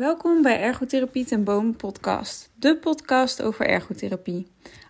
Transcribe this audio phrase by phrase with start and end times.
[0.00, 4.46] Welkom bij Ergotherapie ten Boom podcast, de podcast over ergotherapie.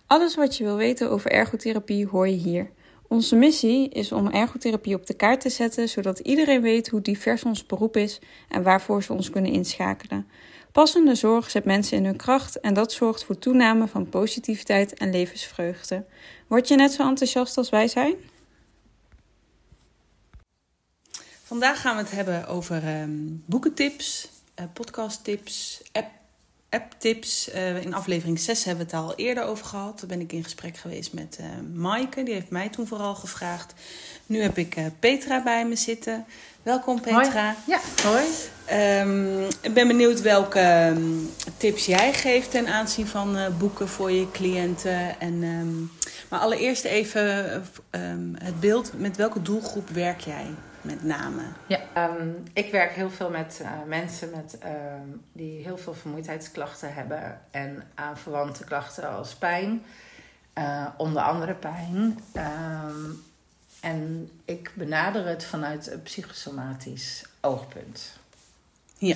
[0.07, 2.69] Alles wat je wil weten over ergotherapie hoor je hier.
[3.07, 7.43] Onze missie is om ergotherapie op de kaart te zetten, zodat iedereen weet hoe divers
[7.43, 8.19] ons beroep is
[8.49, 10.27] en waarvoor ze ons kunnen inschakelen.
[10.71, 15.11] Passende zorg zet mensen in hun kracht en dat zorgt voor toename van positiviteit en
[15.11, 16.05] levensvreugde.
[16.47, 18.15] Word je net zo enthousiast als wij zijn?
[21.43, 24.29] Vandaag gaan we het hebben over um, boekentips,
[24.73, 26.09] podcasttips, app,
[26.69, 27.49] apptips.
[27.49, 29.97] Uh, in aflevering 6 hebben we het al eerder over gehad.
[29.97, 32.23] Toen ben ik in gesprek geweest met uh, Maaike.
[32.23, 33.73] Die heeft mij toen vooral gevraagd.
[34.25, 36.25] Nu heb ik Petra bij me zitten.
[36.63, 37.55] Welkom Petra.
[37.65, 37.77] Hoi.
[37.77, 38.25] Ja, hoi.
[39.01, 44.31] Um, ik ben benieuwd welke um, tips jij geeft ten aanzien van boeken voor je
[44.31, 45.19] cliënten.
[45.19, 45.91] En, um,
[46.29, 47.21] maar allereerst even
[48.37, 48.91] het beeld.
[48.97, 50.45] Met welke doelgroep werk jij?
[50.81, 51.41] Met name?
[51.67, 56.93] Ja, um, ik werk heel veel met uh, mensen met, um, die heel veel vermoeidheidsklachten
[56.93, 59.83] hebben en aanverwante klachten als pijn,
[60.57, 62.19] uh, onder andere pijn.
[62.35, 63.23] Um,
[63.81, 68.19] en ik benader het vanuit een psychosomatisch oogpunt.
[68.97, 69.15] Ja.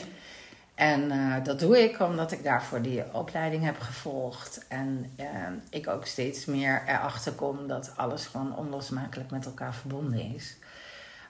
[0.75, 4.65] En uh, dat doe ik omdat ik daarvoor die opleiding heb gevolgd.
[4.67, 5.25] En uh,
[5.69, 10.55] ik ook steeds meer erachter kom dat alles gewoon onlosmakelijk met elkaar verbonden is.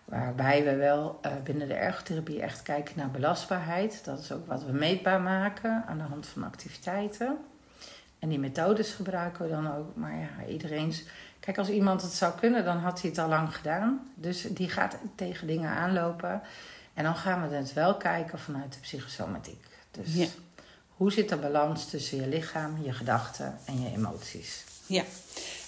[0.05, 4.01] Waarbij we wel uh, binnen de ergotherapie echt kijken naar belastbaarheid.
[4.05, 7.37] Dat is ook wat we meetbaar maken aan de hand van activiteiten.
[8.19, 9.95] En die methodes gebruiken we dan ook.
[9.95, 11.03] Maar ja, iedereen's.
[11.39, 14.11] Kijk, als iemand het zou kunnen, dan had hij het al lang gedaan.
[14.15, 16.41] Dus die gaat tegen dingen aanlopen.
[16.93, 19.65] En dan gaan we het wel kijken vanuit de psychosomatiek.
[19.91, 20.27] Dus ja.
[20.95, 24.63] hoe zit de balans tussen je lichaam, je gedachten en je emoties?
[24.85, 25.03] Ja,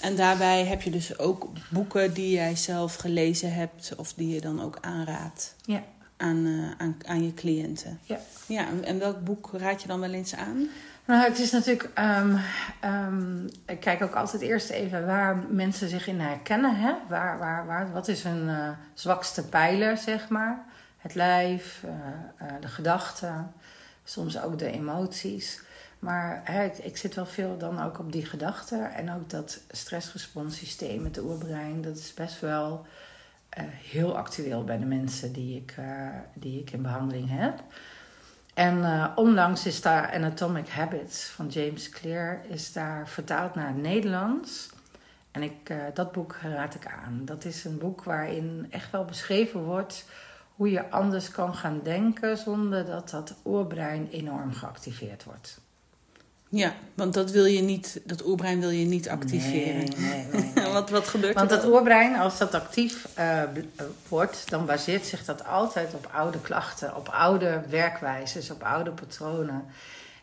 [0.02, 4.42] en daarbij heb je dus ook boeken die jij zelf gelezen hebt of die je
[4.42, 5.84] dan ook aanraadt ja.
[6.18, 8.00] aan, uh, aan, aan je cliënten.
[8.04, 8.20] Ja.
[8.48, 8.66] ja.
[8.84, 10.68] En welk boek raad je dan wel eens aan?
[11.06, 11.90] Nou, het is natuurlijk.
[12.00, 12.40] Um,
[12.86, 16.76] um, ik kijk ook altijd eerst even waar mensen zich in herkennen.
[16.76, 16.94] Hè?
[17.10, 20.66] Waar, waar, waar, wat is hun uh, zwakste pijler, zeg maar?
[20.98, 23.54] Het lijf, uh, de gedachten,
[24.04, 25.62] soms ook de emoties.
[26.08, 28.94] Maar hè, ik, zit wel veel dan ook op die gedachten.
[28.94, 32.86] En ook dat stressresponssysteem, het oerbrein, dat is best wel
[33.58, 37.64] uh, heel actueel bij de mensen die ik, uh, die ik in behandeling heb.
[38.54, 43.82] En uh, onlangs is daar Anatomic Habits van James Clear is daar vertaald naar het
[43.82, 44.70] Nederlands.
[45.32, 47.22] En ik, dat boek raad ik aan.
[47.26, 50.06] Dat is een boek waarin echt wel beschreven wordt
[50.56, 55.66] hoe je anders kan gaan denken zonder dat dat oerbrein enorm geactiveerd wordt.
[56.50, 59.90] Ja, want dat wil je niet, dat oerbrein wil je niet activeren.
[59.98, 61.48] Nee, nee, wat, wat gebeurt er?
[61.48, 63.42] Want dat oerbrein, als dat actief uh,
[64.08, 69.66] wordt, dan baseert zich dat altijd op oude klachten, op oude werkwijzes, op oude patronen.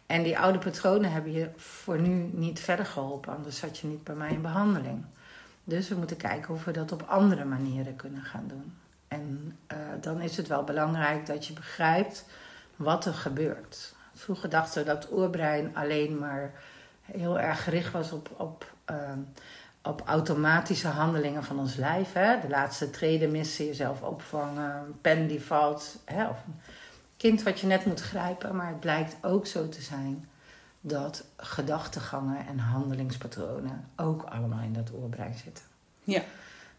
[0.07, 4.05] En die oude patronen hebben je voor nu niet verder geholpen, anders zat je niet
[4.05, 5.05] bij mij in behandeling.
[5.65, 8.75] Dus we moeten kijken of we dat op andere manieren kunnen gaan doen.
[9.09, 12.25] En uh, dan is het wel belangrijk dat je begrijpt
[12.77, 13.95] wat er gebeurt.
[14.15, 16.53] Vroeger dachten we dat het oerbrein alleen maar
[17.01, 18.97] heel erg gericht was op, op, uh,
[19.83, 22.13] op automatische handelingen van ons lijf.
[22.13, 22.41] Hè?
[22.41, 25.99] De laatste treden missen, jezelf opvangen, een pen die valt.
[26.05, 26.29] Hè?
[26.29, 26.61] Of een
[27.17, 28.57] kind wat je net moet grijpen.
[28.57, 30.29] Maar het blijkt ook zo te zijn
[30.81, 35.65] dat gedachtegangen en handelingspatronen ook allemaal in dat oerbrein zitten.
[36.05, 36.23] Ja.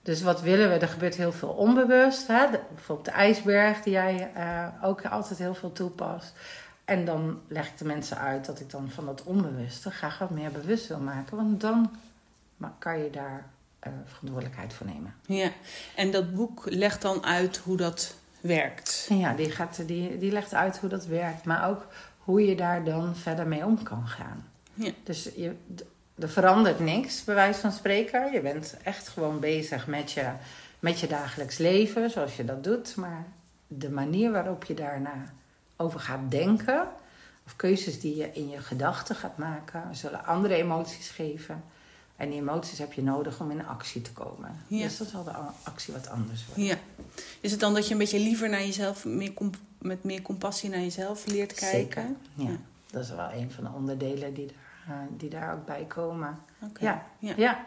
[0.02, 0.76] Dus wat willen we?
[0.76, 2.28] Er gebeurt heel veel onbewust.
[2.28, 2.46] Hè?
[2.74, 6.34] Bijvoorbeeld de ijsberg, die jij uh, ook altijd heel veel toepast.
[6.86, 10.30] En dan leg ik de mensen uit dat ik dan van dat onbewuste graag wat
[10.30, 11.38] meer bewust wil maken.
[11.38, 11.92] Want dan
[12.80, 13.46] kan je daar
[13.88, 15.16] uh, verantwoordelijkheid voor nemen.
[15.26, 15.52] Ja,
[15.96, 19.08] en dat boek legt dan uit hoe dat werkt.
[19.10, 21.46] Ja, die, gaat, die, die legt uit hoe dat werkt.
[21.46, 21.88] Maar ook
[22.18, 24.50] hoe je daar dan verder mee om kan gaan.
[24.74, 24.92] Ja.
[25.04, 25.56] Dus je,
[26.20, 28.32] er verandert niks, bij wijze van spreken.
[28.32, 30.30] Je bent echt gewoon bezig met je,
[30.80, 32.96] met je dagelijks leven, zoals je dat doet.
[32.96, 33.26] Maar
[33.68, 35.34] de manier waarop je daarna
[35.78, 36.88] over gaat denken,
[37.46, 41.64] of keuzes die je in je gedachten gaat maken, zullen andere emoties geven.
[42.16, 44.64] En die emoties heb je nodig om in actie te komen.
[44.68, 44.84] Ja.
[44.84, 45.32] Dus dat zal de
[45.64, 46.66] actie wat anders worden.
[46.66, 46.78] Ja.
[47.40, 49.34] Is het dan dat je een beetje liever naar jezelf, meer
[49.78, 51.80] met meer compassie naar jezelf leert kijken?
[51.80, 52.06] Zeker.
[52.34, 52.58] Ja.
[52.92, 56.40] Dat is wel een van de onderdelen die daar, uh, die daar ook bij komen.
[56.60, 56.84] Okay.
[56.84, 57.06] Ja.
[57.20, 57.34] Ja.
[57.38, 57.66] ja.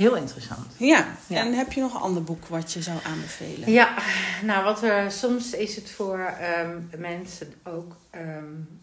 [0.00, 0.72] Heel interessant.
[0.76, 1.06] Ja.
[1.26, 1.36] ja.
[1.36, 3.70] en heb je nog een ander boek wat je zou aanbevelen?
[3.70, 3.94] Ja,
[4.42, 7.96] nou wat we soms is het voor um, mensen ook.
[8.14, 8.80] Um,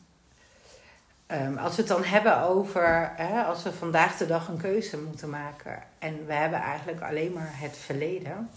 [1.27, 3.11] um, als we het dan hebben over.
[3.15, 5.83] Hè, als we vandaag de dag een keuze moeten maken.
[5.99, 8.49] En we hebben eigenlijk alleen maar het verleden.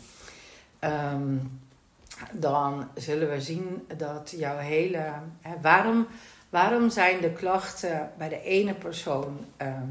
[2.32, 5.12] dan zullen we zien dat jouw hele.
[5.40, 6.06] Hè, waarom,
[6.48, 9.88] waarom zijn de klachten bij de ene persoon ehm,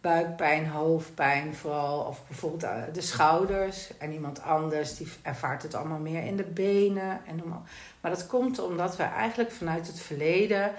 [0.00, 5.98] buikpijn, hoofdpijn vooral, of bijvoorbeeld eh, de schouders, en iemand anders die ervaart het allemaal
[5.98, 7.20] meer in de benen.
[7.26, 7.58] En maar.
[8.00, 10.72] maar dat komt omdat we eigenlijk vanuit het verleden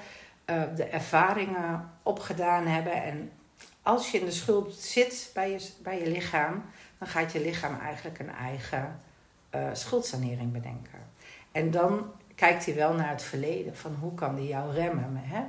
[0.49, 3.03] uh, de ervaringen opgedaan hebben.
[3.03, 3.31] En
[3.81, 6.63] als je in de schuld zit bij je, bij je lichaam,
[6.97, 8.99] dan gaat je lichaam eigenlijk een eigen
[9.55, 10.99] uh, schuldsanering bedenken.
[11.51, 13.75] En dan kijkt hij wel naar het verleden.
[13.75, 15.15] Van hoe kan die jou remmen?
[15.15, 15.43] Hè?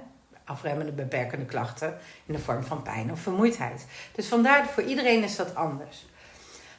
[0.50, 3.86] Afremmende beperkende klachten in de vorm van pijn of vermoeidheid.
[4.14, 6.06] Dus vandaar, voor iedereen is dat anders.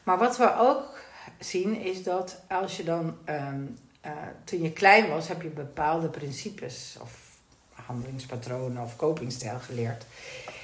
[0.04, 1.00] Maar wat we ook
[1.40, 4.12] zien is dat als je dan, um, uh,
[4.44, 7.12] toen je klein was, heb je bepaalde principes of
[7.74, 10.06] handelingspatronen of copingstijl geleerd.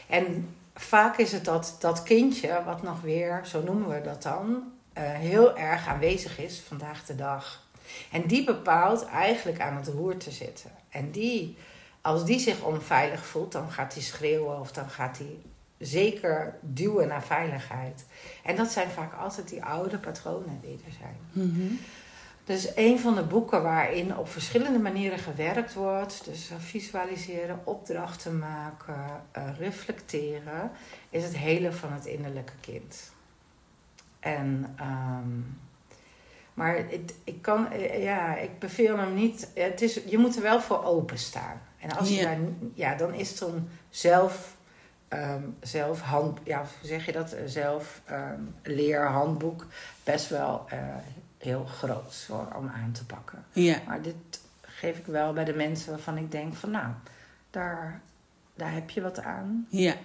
[0.07, 4.71] En vaak is het dat dat kindje, wat nog weer, zo noemen we dat dan,
[4.97, 7.65] uh, heel erg aanwezig is vandaag de dag.
[8.11, 10.71] En die bepaalt eigenlijk aan het roer te zitten.
[10.89, 11.57] En die,
[12.01, 15.37] als die zich onveilig voelt, dan gaat hij schreeuwen of dan gaat hij
[15.77, 18.05] zeker duwen naar veiligheid.
[18.43, 21.17] En dat zijn vaak altijd die oude patronen die er zijn.
[21.31, 21.79] Mm
[22.43, 29.23] Dus een van de boeken waarin op verschillende manieren gewerkt wordt, dus visualiseren, opdrachten maken,
[29.37, 30.71] uh, reflecteren,
[31.09, 33.11] is het hele van het innerlijke kind.
[34.19, 35.59] En, um,
[36.53, 39.51] maar het, ik kan, eh, ja, ik beveel hem niet.
[39.53, 41.61] Het is, je moet er wel voor openstaan.
[41.79, 42.37] En als je daar,
[42.73, 44.55] ja, dan is het zo'n zelf,
[45.09, 47.35] um, zelf hand, ja, hoe zeg je dat?
[47.45, 49.65] Zelf um, leerhandboek
[50.03, 50.79] best wel uh,
[51.37, 53.45] heel groot hoor, om aan te pakken.
[53.51, 53.77] Ja.
[53.87, 56.87] Maar dit geef ik wel bij de mensen waarvan ik denk van, nou,
[57.49, 58.01] daar,
[58.55, 59.67] daar heb je wat aan.
[59.69, 59.95] Ja.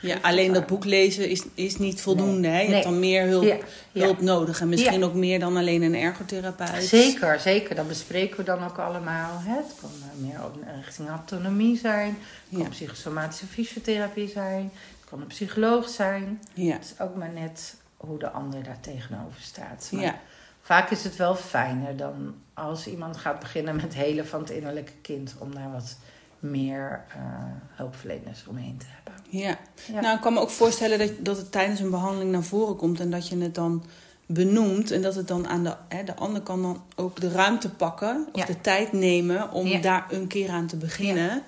[0.00, 2.48] Ja, alleen dat boek lezen is, is niet voldoende.
[2.48, 2.50] Nee.
[2.50, 2.60] Hè?
[2.60, 4.04] Je hebt dan meer hulp, ja.
[4.04, 4.60] hulp nodig.
[4.60, 6.84] En misschien ook meer dan alleen een ergotherapeut.
[6.84, 7.74] Zeker, zeker.
[7.74, 9.38] Dat bespreken we dan ook allemaal.
[9.40, 9.56] Hè?
[9.56, 12.18] Het kan meer op, richting autonomie zijn.
[12.48, 14.72] Het kan psychosomatische fysiotherapie zijn.
[15.00, 16.40] Het kan een psycholoog zijn.
[16.54, 19.88] Het is ook maar net hoe de ander daar tegenover staat.
[19.92, 20.20] Maar ja.
[20.62, 24.92] Vaak is het wel fijner dan als iemand gaat beginnen met helen van het innerlijke
[25.02, 25.34] kind.
[25.38, 25.96] Om daar wat
[26.40, 27.22] meer uh,
[27.68, 29.22] hulpverleners omheen te hebben.
[29.28, 29.58] Ja.
[29.92, 30.00] ja.
[30.00, 33.00] nou ik kan me ook voorstellen dat, dat het tijdens een behandeling naar voren komt
[33.00, 33.84] en dat je het dan
[34.32, 37.70] benoemt en dat het dan aan de, hè, de ander kan dan ook de ruimte
[37.70, 38.46] pakken of ja.
[38.46, 39.80] de tijd nemen om ja.
[39.80, 41.42] daar een keer aan te beginnen.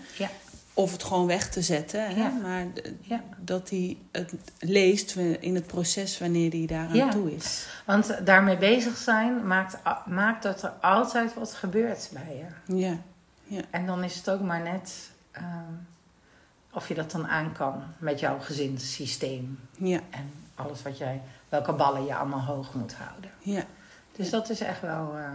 [0.74, 2.06] Of het gewoon weg te zetten.
[2.08, 2.30] Hè?
[2.42, 2.66] Maar
[3.38, 7.66] dat hij het leest in het proces wanneer hij daaraan toe is.
[7.86, 12.76] Want daarmee bezig zijn maakt, maakt dat er altijd wat gebeurt bij je.
[12.76, 12.98] Ja.
[13.52, 13.62] Ja.
[13.70, 15.87] En dan is het ook maar net um,
[16.72, 19.58] of je dat dan aan kan met jouw gezinssysteem.
[19.78, 20.00] Ja.
[20.10, 23.31] En alles wat jij, welke ballen je allemaal hoog moet houden.
[23.38, 23.64] Ja.
[24.16, 25.16] Dus dat is echt wel.
[25.16, 25.28] Uh,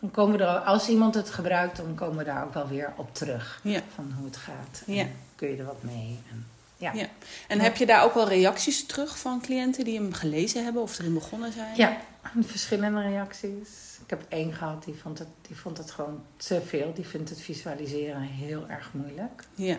[0.00, 2.92] dan komen we er, als iemand het gebruikt, dan komen we daar ook wel weer
[2.96, 3.60] op terug.
[3.62, 3.80] Ja.
[3.94, 4.82] Van hoe het gaat.
[4.86, 5.06] Ja.
[5.34, 6.20] Kun je er wat mee.
[6.30, 6.46] En,
[6.76, 6.92] ja.
[6.92, 7.06] ja.
[7.48, 10.98] En heb je daar ook wel reacties terug van cliënten die hem gelezen hebben of
[10.98, 11.76] erin begonnen zijn?
[11.76, 11.96] Ja,
[12.40, 13.85] verschillende reacties.
[14.06, 16.92] Ik heb één gehad die vond, het, die vond het gewoon te veel.
[16.94, 19.44] Die vindt het visualiseren heel erg moeilijk.
[19.54, 19.76] Ja.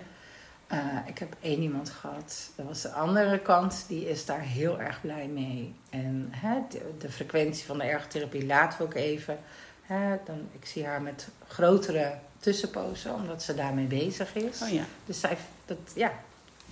[0.71, 4.79] Uh, ik heb één iemand gehad, dat was de andere kant, die is daar heel
[4.79, 5.75] erg blij mee.
[5.89, 9.39] En hè, de, de, frequentie van de ergotherapie laten we ook even.
[9.81, 14.61] Hè, dan, ik zie haar met grotere tussenpozen, omdat ze daarmee bezig is.
[14.61, 14.83] Oh ja.
[15.05, 16.11] Dus zij, dat, ja,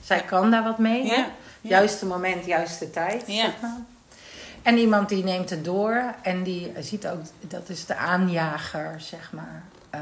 [0.02, 1.06] zij kan daar wat mee.
[1.06, 1.30] Ja.
[1.62, 3.28] Juiste moment, juiste tijd.
[3.28, 3.46] Ja.
[3.46, 3.80] Zeg maar.
[4.66, 9.32] En iemand die neemt het door en die ziet ook, dat is de aanjager, zeg
[9.32, 9.64] maar.
[9.96, 10.02] Uh,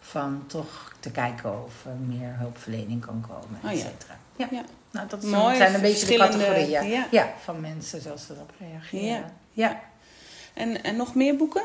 [0.00, 4.12] van toch te kijken of er meer hulpverlening kan komen, et cetera.
[4.12, 4.46] Oh, ja.
[4.50, 4.62] ja.
[4.90, 7.06] Nou, dat Mooi, zijn een beetje de categorieën ja.
[7.10, 7.32] ja.
[7.42, 9.06] van mensen zoals ze erop reageren.
[9.06, 9.24] Ja.
[9.52, 9.80] ja.
[10.54, 11.62] En, en nog meer boeken?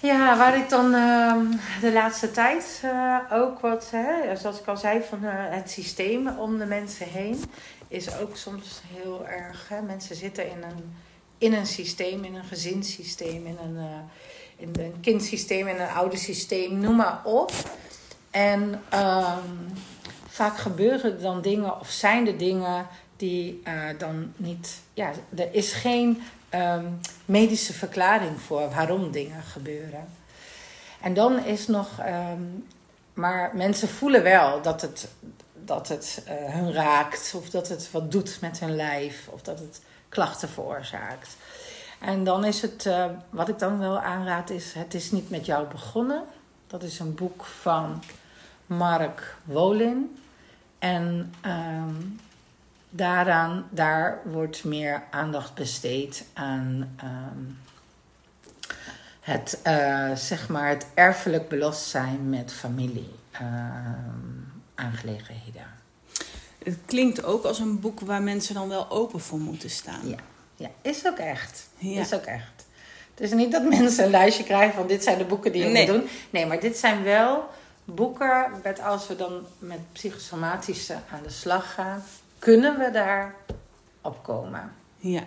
[0.00, 1.34] Ja, waar ik dan uh,
[1.80, 6.28] de laatste tijd uh, ook wat, hè, zoals ik al zei, van uh, het systeem
[6.28, 7.44] om de mensen heen,
[7.88, 9.68] is ook soms heel erg.
[9.68, 10.96] Hè, mensen zitten in een,
[11.38, 13.78] in een systeem, in een gezinssysteem, in een,
[14.56, 17.52] in een kindsysteem, in een oudersysteem, noem maar op.
[18.30, 19.72] En um,
[20.28, 23.62] vaak gebeuren dan dingen of zijn er dingen die
[23.98, 24.80] dan niet.
[24.94, 26.22] Ja, er is geen
[26.54, 30.08] um, medische verklaring voor waarom dingen gebeuren.
[31.00, 32.66] En dan is nog, um,
[33.14, 35.08] maar mensen voelen wel dat het,
[35.64, 39.58] dat het uh, hun raakt, of dat het wat doet met hun lijf, of dat
[39.58, 39.80] het
[40.16, 41.36] klachten veroorzaakt.
[42.00, 45.46] En dan is het, uh, wat ik dan wel aanraad, is: Het is niet met
[45.46, 46.22] jou begonnen.
[46.66, 48.02] Dat is een boek van
[48.66, 50.18] Mark Wolin.
[50.78, 52.20] En um,
[52.90, 57.58] daaraan, daar wordt meer aandacht besteed aan um,
[59.20, 63.44] het, eh, zeg maar het erfelijk belast zijn met familie eh,
[64.74, 65.66] aangelegenheden.
[66.66, 70.08] Het klinkt ook als een boek waar mensen dan wel open voor moeten staan.
[70.08, 70.16] Ja,
[70.56, 71.68] ja is ook echt.
[71.76, 72.00] Ja.
[72.00, 72.66] Is ook echt.
[73.14, 75.68] Het is niet dat mensen een lijstje krijgen van dit zijn de boeken die je
[75.68, 75.86] Nee.
[75.86, 76.08] moet doen.
[76.30, 77.44] Nee, maar dit zijn wel
[77.84, 82.02] boeken met als we dan met psychosomatische aan de slag gaan,
[82.38, 83.34] kunnen we daar
[84.00, 84.72] op komen.
[84.96, 85.22] Ja.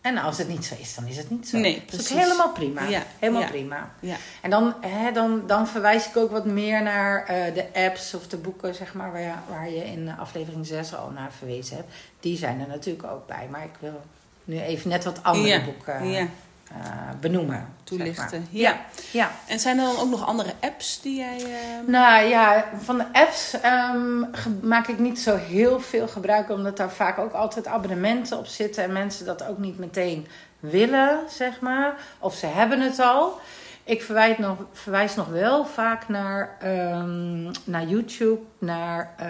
[0.00, 1.58] En als het niet zo is, dan is het niet zo.
[1.58, 2.12] Nee, dat is precies.
[2.12, 2.82] ook helemaal prima.
[2.88, 3.48] Ja, Helemaal ja.
[3.48, 3.90] prima.
[4.00, 4.16] Ja.
[4.42, 8.26] En dan, hè, dan, dan verwijs ik ook wat meer naar eh, de apps of
[8.26, 11.92] de boeken, zeg maar, waar je, waar je in aflevering 6 al naar verwezen hebt.
[12.20, 13.48] Die zijn er natuurlijk ook bij.
[13.50, 14.00] Maar ik wil
[14.44, 16.26] nu even net wat andere Ja, boeken ja.
[16.70, 17.68] Eh, benoemen.
[17.84, 18.28] Toelichten.
[18.30, 18.48] zeg maar.
[18.50, 18.80] Ja.
[19.10, 19.30] ja.
[19.46, 21.36] En zijn er dan ook nog andere apps die jij...
[21.36, 24.18] eh, Nou ja, van de apps ehm,
[24.62, 28.84] maak ik niet zo heel veel gebruik, omdat daar vaak ook altijd abonnementen op zitten
[28.84, 30.26] en mensen dat ook niet meteen
[30.60, 31.94] willen, zeg maar.
[32.18, 33.38] Of ze hebben het al.
[33.84, 39.26] Ik verwijs nog, verwijs nog wel vaak naar, ehm, naar YouTube, naar eh,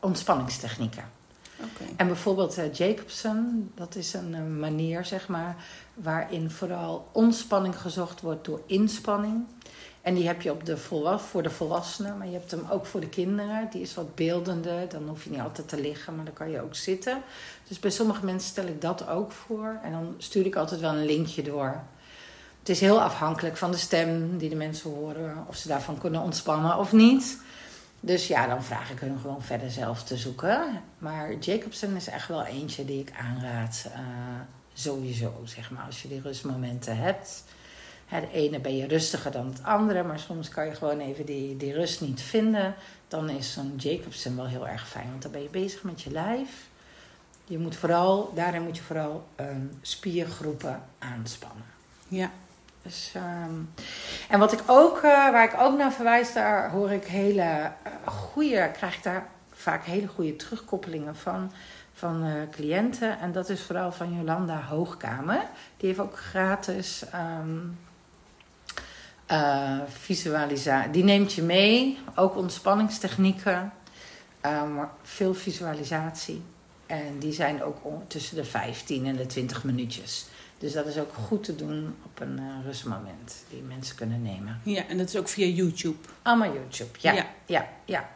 [0.00, 1.04] ontspanningstechnieken.
[1.60, 1.90] Oké.
[1.96, 5.56] En bijvoorbeeld eh, Jacobson, dat is een manier, zeg maar,
[6.02, 9.44] waarin vooral ontspanning gezocht wordt door inspanning.
[10.02, 10.76] En die heb je op de
[11.18, 13.68] voor de volwassenen, maar je hebt hem ook voor de kinderen.
[13.70, 16.62] Die is wat beeldender, dan hoef je niet altijd te liggen, maar dan kan je
[16.62, 17.22] ook zitten.
[17.68, 19.78] Dus bij sommige mensen stel ik dat ook voor.
[19.82, 21.82] En dan stuur ik altijd wel een linkje door.
[22.58, 26.20] Het is heel afhankelijk van de stem die de mensen horen, of ze daarvan kunnen
[26.20, 27.40] ontspannen of niet.
[28.00, 30.82] Dus ja, dan vraag ik hun gewoon verder zelf te zoeken.
[30.98, 33.88] Maar Jacobson is echt wel eentje die ik aanraad.
[33.92, 34.00] eh,
[34.80, 37.44] sowieso, zeg maar, als je die rustmomenten hebt.
[38.06, 41.26] Hè, de ene ben je rustiger dan het andere, maar soms kan je gewoon even
[41.26, 42.74] die, die rust niet vinden.
[43.08, 46.10] Dan is zo'n Jacobson wel heel erg fijn, want dan ben je bezig met je
[46.10, 46.66] lijf.
[47.44, 51.64] Je moet vooral, daarin moet je vooral ehm, spiergroepen aanspannen.
[52.08, 52.30] Ja.
[52.82, 53.54] Dus, ehm,
[54.28, 57.40] en wat ik ook, eh, waar ik ook naar verwijs, daar hoor ik hele
[57.82, 61.52] eh, goede, krijg ik daar vaak hele goede terugkoppelingen van,
[61.98, 63.18] van eh, cliënten.
[63.18, 65.42] En dat is vooral van Jolanda Hoogkamer.
[65.76, 67.58] Die heeft ook gratis ehm
[69.26, 70.90] eh, visualisatie.
[70.90, 73.72] Die neemt je mee, ook ontspanningstechnieken,
[74.42, 76.42] maar veel visualisatie.
[76.86, 77.76] En die zijn ook
[78.06, 80.26] tussen de 15 en de 20 minuutjes.
[80.58, 84.60] Dus dat is ook goed te doen op een eh, rustmoment die mensen kunnen nemen.
[84.64, 86.08] ja, en dat is ook via YouTube.
[86.22, 87.12] Allemaal YouTube, ja.
[87.12, 87.26] Ja.
[87.46, 88.08] Ja, ja.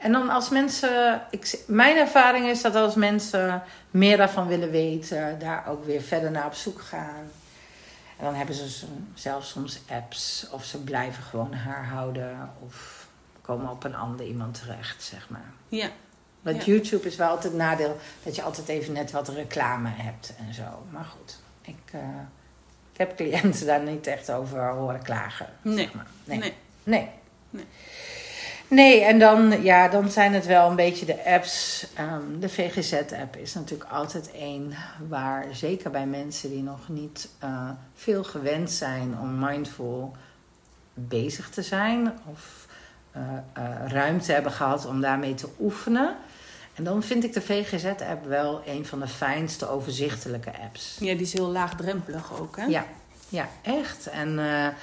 [0.00, 5.38] En dan als mensen, ik, mijn ervaring is dat als mensen meer daarvan willen weten,
[5.38, 7.30] daar ook weer verder naar op zoek gaan.
[8.18, 13.06] En dan hebben ze zelfs soms apps of ze blijven gewoon haar houden of
[13.42, 15.52] komen op een ander iemand terecht, zeg maar.
[15.68, 15.88] Ja.
[16.42, 16.72] Want Ja.
[16.72, 20.54] YouTube is wel altijd het nadeel dat je altijd even net wat reclame hebt en
[20.54, 20.86] zo.
[20.90, 22.00] Maar goed, ik, eh,
[22.92, 25.48] ik heb cliënten daar niet echt over horen klagen.
[25.62, 25.76] Nee.
[25.76, 26.06] Zeg maar.
[26.24, 26.38] nee.
[26.38, 26.54] Nee.
[26.82, 27.08] Nee.
[27.50, 27.64] Nee.
[28.70, 31.86] Nee, en dan, ja, dan zijn het wel een beetje de apps.
[31.94, 34.72] Ehm, de VGZ-app is natuurlijk altijd één
[35.08, 40.16] waar, zeker bij mensen die nog niet eh, veel gewend zijn om mindful
[40.94, 42.66] bezig te zijn of
[43.10, 43.22] eh,
[43.52, 46.16] eh, ruimte hebben gehad om daarmee te oefenen.
[46.74, 50.96] En dan vind ik de VGZ-app wel een van de fijnste overzichtelijke apps.
[51.00, 52.64] Ja, die is heel laagdrempelig ook, hè?
[52.64, 52.84] Ja,
[53.30, 54.06] ja, echt.
[54.06, 54.74] En eh, eh,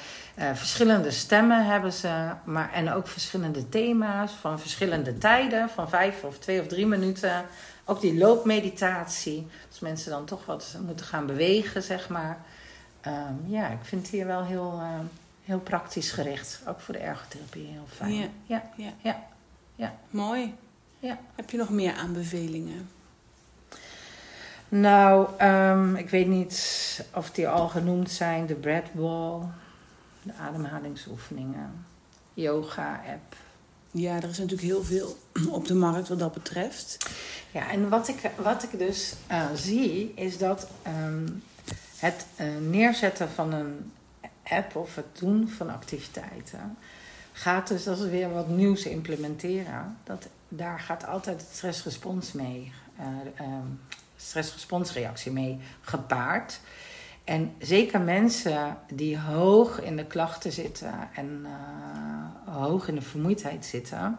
[0.56, 6.38] verschillende stemmen hebben ze, maar, en ook verschillende thema's van verschillende tijden, van vijf of
[6.38, 7.46] twee of drie minuten.
[7.86, 12.38] Ook die loopmeditatie, als mensen dan toch wat moeten gaan bewegen, zeg maar.
[13.02, 15.00] Ehm, ja, ik vind het hier wel heel, eh,
[15.44, 16.62] heel praktisch gericht.
[16.68, 18.14] Ook voor de ergotherapie heel fijn.
[18.14, 18.28] Ja.
[18.46, 18.94] ja, Ja.
[19.02, 19.24] ja.
[19.76, 19.96] ja.
[20.10, 20.56] Mooi.
[21.00, 21.18] Ja.
[21.36, 22.90] Heb je nog meer aanbevelingen?
[24.70, 28.46] Nou, ehm, ik weet niet of die al genoemd zijn.
[28.46, 29.42] De breathball,
[30.24, 31.86] de ademhalingsoefeningen,
[32.34, 33.36] yoga-app.
[33.92, 35.18] Ja, er is natuurlijk heel veel
[35.58, 36.98] op de markt wat dat betreft.
[37.52, 41.28] Ja, en wat ik, wat ik dus eh, zie, is dat ehm,
[41.98, 43.92] het eh, neerzetten van een
[44.44, 46.78] app of het doen van activiteiten
[47.38, 49.98] gaat dus, dat is weer wat nieuws implementeren.
[50.04, 52.72] Dat, daar gaat altijd het stressrespons mee,
[53.36, 53.68] ehm,
[54.18, 56.60] stressresponsreactie mee gepaard.
[57.24, 63.66] En zeker mensen die hoog in de klachten zitten en eh, hoog in de vermoeidheid
[63.66, 64.18] zitten,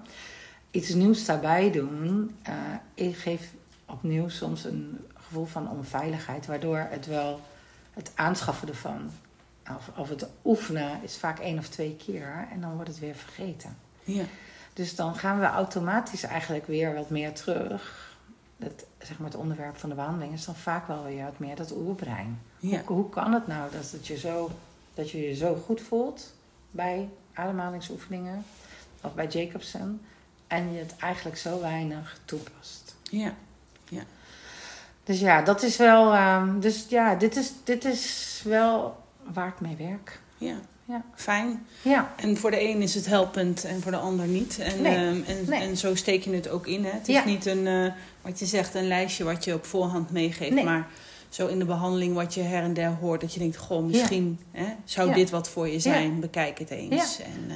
[0.71, 2.55] iets nieuws daarbij doen, eh
[2.95, 3.51] ik geef
[3.87, 7.41] opnieuw soms een gevoel van onveiligheid, waardoor het wel
[7.95, 9.11] het aanschaffen ervan,
[9.77, 13.15] of, of het oefenen, is vaak één of twee keer en dan wordt het weer
[13.15, 13.77] vergeten.
[14.05, 14.25] Ja.
[14.73, 18.08] Dus dan gaan we automatisch eigenlijk weer wat meer terug.
[18.59, 21.57] Het, zeg maar het onderwerp van de behandeling is dan vaak wel weer wat meer
[21.57, 22.43] dat oerbrein.
[22.59, 22.83] Ja.
[22.87, 24.51] Hoe, hoe kan het nou dat het je zo
[24.95, 26.35] dat je je zo goed voelt
[26.71, 28.45] bij ademhalingsoefeningen
[29.01, 30.01] of bij Jacobson
[30.47, 32.97] en je het eigenlijk zo weinig toepast.
[33.03, 33.35] Ja.
[35.09, 36.15] Dus ja, dat is wel.
[36.15, 40.21] ehm, dus ja, dit is, dit is wel waar ik mee werk.
[40.37, 40.57] Ja.
[40.89, 41.03] Ja.
[41.15, 41.67] Fijn.
[41.83, 44.59] Ja, En voor de een is het helpend en voor de ander niet.
[44.59, 44.95] En, Nee.
[44.95, 45.61] ehm, en, Nee.
[45.61, 46.85] en zo steek je het ook in.
[46.85, 46.91] Hè?
[46.91, 47.25] Het is Ja.
[47.25, 47.93] niet een, eh,
[48.23, 50.55] wat je zegt, een lijstje wat je op voorhand meegeeft.
[50.55, 50.65] Nee.
[50.65, 50.87] Maar
[51.29, 53.21] zo in de behandeling wat je her en der hoort.
[53.21, 55.15] Dat je denkt, goh, misschien hè, zou Ja.
[55.15, 56.21] dit wat voor je zijn.
[56.21, 57.19] Bekijk het eens.
[57.21, 57.51] En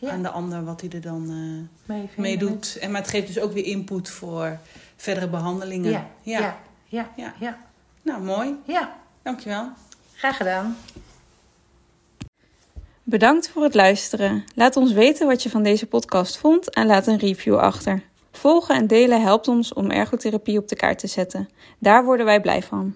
[0.00, 2.76] eh, aan de ander wat hij er dan eh, mee, mee doet.
[2.80, 4.58] En, maar het geeft dus ook weer input voor
[4.96, 5.90] verdere behandelingen.
[5.90, 6.58] Ja, ja,
[6.88, 7.34] Ja.
[7.40, 7.58] ja.
[8.02, 8.54] Nou, mooi.
[8.66, 8.96] ja.
[9.22, 9.68] Dankjewel.
[10.14, 10.76] Graag gedaan.
[13.02, 14.44] Bedankt voor het luisteren.
[14.54, 18.02] Laat ons weten wat je van deze podcast vond en laat een review achter.
[18.32, 21.48] Volgen en delen helpt ons om ergotherapie op de kaart te zetten.
[21.78, 22.94] Daar worden wij blij van.